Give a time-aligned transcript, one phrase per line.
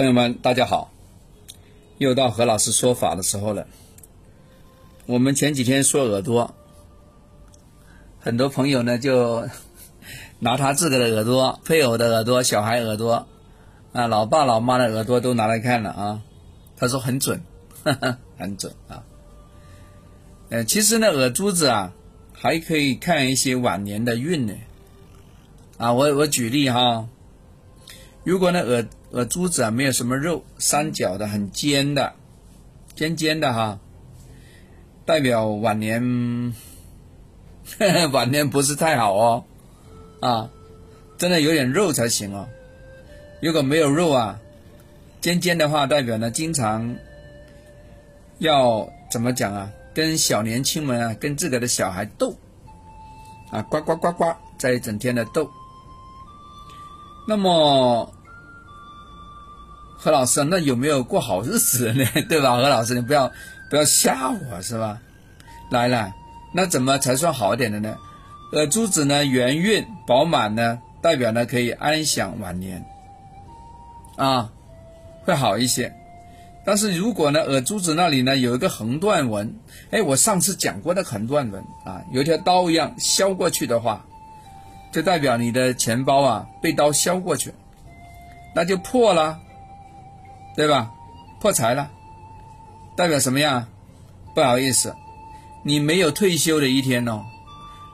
[0.00, 0.90] 朋友们，大家好！
[1.98, 3.66] 又到何老师说法的时候了。
[5.04, 6.54] 我们前几天说耳朵，
[8.18, 9.46] 很多朋友呢就
[10.38, 13.26] 拿他自个的耳朵、配偶的耳朵、小孩耳朵
[13.92, 16.22] 啊、老爸老妈的耳朵都拿来看了啊。
[16.78, 17.42] 他说很准，
[18.38, 19.04] 很准啊。
[20.48, 21.92] 呃，其实呢，耳珠子啊，
[22.32, 24.54] 还可以看一些晚年的运呢。
[25.76, 27.06] 啊，我我举例哈，
[28.24, 32.14] 如果呢耳耳珠子啊没有什么肉，三角的很尖的，
[32.94, 33.78] 尖尖的哈，
[35.04, 36.54] 代表晚年
[38.12, 39.44] 晚年不是太好哦，
[40.20, 40.50] 啊，
[41.18, 42.48] 真的有点肉才行哦。
[43.42, 44.38] 如果没有肉啊，
[45.20, 46.96] 尖尖的话，代表呢经常
[48.38, 49.70] 要怎么讲啊？
[49.92, 52.36] 跟小年轻们啊，跟自个的小孩斗
[53.50, 55.50] 啊，呱呱呱呱，在一整天的斗。
[57.26, 58.12] 那么，
[60.02, 62.06] 何老师，那有没有过好日子呢？
[62.26, 62.56] 对吧？
[62.56, 63.30] 何老师，你不要
[63.68, 64.98] 不要吓我是吧？
[65.70, 66.10] 来了，
[66.54, 67.94] 那怎么才算好点的呢？
[68.54, 72.82] 耳珠子呢，圆润饱满呢，代表呢可以安享晚年，
[74.16, 74.50] 啊，
[75.24, 75.94] 会好一些。
[76.64, 79.54] 但是如果呢，耳珠子那里呢有一个横断纹，
[79.90, 84.02] 哎，我上次讲过的横断纹啊，有一条刀一样削过去的话。
[84.92, 87.54] 就代表你的钱包啊被刀削过去，
[88.56, 89.38] 那就破了，
[90.56, 90.90] 对吧？
[91.40, 91.90] 破财了，
[92.96, 93.66] 代表什么样？
[94.34, 94.94] 不好意思，
[95.64, 97.24] 你没有退休的一天哦，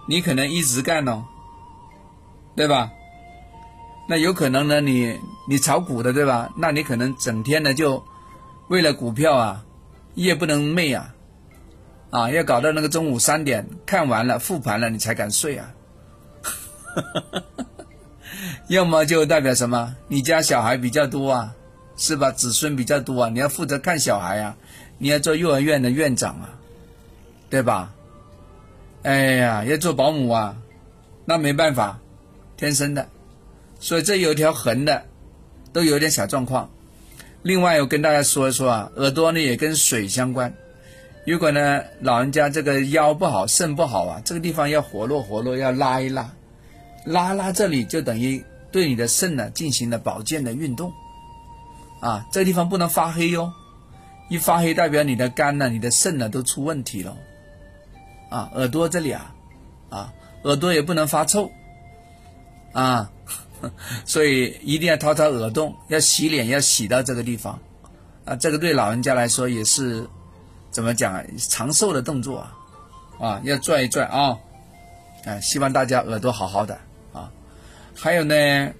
[0.07, 1.25] 你可能一直干哦，
[2.55, 2.91] 对吧？
[4.09, 6.53] 那有可能呢，你你炒股的对吧？
[6.57, 8.05] 那你可能整天呢就
[8.69, 9.65] 为了股票啊，
[10.15, 11.15] 夜不能寐啊，
[12.11, 15.73] 啊，要搞到那个中午三点看完了复盘了，你才敢睡啊。
[18.69, 19.97] 要么就代表什么？
[20.07, 21.56] 你家小孩比较多啊，
[21.97, 22.31] 是吧？
[22.31, 24.57] 子孙比较多啊，你要负责看小孩啊，
[24.99, 26.59] 你要做幼儿园的院长啊，
[27.49, 27.93] 对吧？
[29.03, 30.57] 哎呀，要做保姆啊，
[31.25, 31.99] 那没办法，
[32.57, 33.09] 天生的。
[33.79, 35.05] 所以这有一条横的，
[35.73, 36.69] 都有点小状况。
[37.43, 40.53] 另外，我跟大家说一说啊，耳朵呢也跟水相关。
[41.25, 46.31] 如果呢老人家这个腰不好、肾不好啊，这个地方要活络活络，要拉一拉。
[47.05, 50.93] 拉拉这里就等于对你的肾呢进行了保健的运动，
[52.01, 53.53] 啊，这个地方不能发黑哟，
[54.29, 57.17] 一发黑代表你的肝呢、你的肾呢都出问题了，
[58.31, 59.35] 啊，耳朵这里啊，
[59.89, 60.13] 啊，
[60.45, 61.51] 耳朵也不能发臭，
[62.73, 63.11] 啊，
[64.05, 67.59] 所以一定要掏掏耳洞，要洗脸要洗到这个地方，
[68.25, 70.07] 啊，这个对老人家来说也是
[70.71, 72.53] 怎么讲啊，长寿的动作啊，
[73.19, 74.39] 啊，要拽一拽啊，
[75.25, 76.79] 啊，希望大家耳朵好好的
[77.13, 77.33] 啊。
[77.95, 78.73] 还有呢，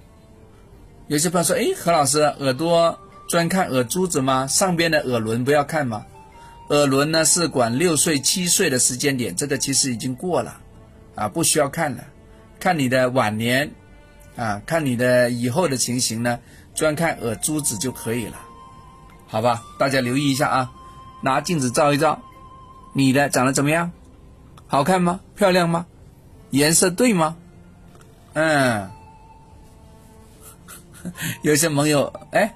[1.07, 4.47] 有些朋友说：“哎，何老师，耳朵专看耳珠子吗？
[4.47, 6.05] 上边的耳轮不要看吗？
[6.69, 10.57] 耳轮呢是管六岁、七岁的时间点，这个其实已经过了，
[11.15, 12.03] 啊，不需要看了。
[12.59, 13.71] 看你的晚年，
[14.35, 16.39] 啊，看你的以后的情形呢，
[16.73, 18.37] 专看耳珠子就可以了，
[19.27, 19.63] 好吧？
[19.77, 20.71] 大家留意一下啊，
[21.21, 22.21] 拿镜子照一照，
[22.93, 23.91] 你的长得怎么样？
[24.67, 25.19] 好看吗？
[25.35, 25.85] 漂亮吗？
[26.49, 27.37] 颜色对吗？
[28.33, 28.89] 嗯。
[31.41, 32.53] ”有些朋友，哎，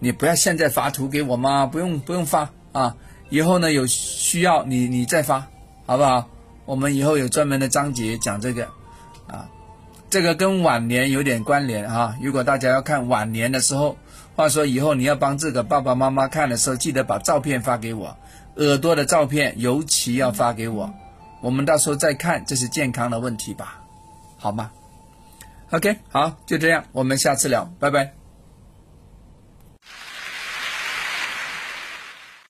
[0.00, 1.66] 你不要现在发图给我吗？
[1.66, 2.96] 不用，不用发啊。
[3.30, 5.46] 以后呢，有需要你你再发，
[5.86, 6.28] 好不好？
[6.64, 8.64] 我们以后有专门的章节讲这个，
[9.26, 9.48] 啊，
[10.10, 12.16] 这个跟晚年有点关联哈。
[12.22, 13.96] 如果大家要看晚年的时候，
[14.36, 18.16] 话说以后你要帮这个爸爸妈妈看的时候，记得把照片发给我，
[18.56, 20.92] 耳朵的照片尤其要发给我，
[21.40, 23.82] 我们到时候再看，这是健康的问题吧？
[24.36, 24.70] 好吗
[25.70, 28.17] ？OK，好，就这样，我们下次聊，拜拜。